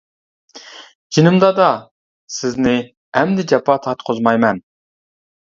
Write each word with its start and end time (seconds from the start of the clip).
جېنىم 1.17 1.37
دادا، 1.43 1.67
سىزنى 2.37 2.73
ئەمدى 3.21 3.47
جاپا 3.53 3.79
تارتقۇزمايمەن. 3.87 4.65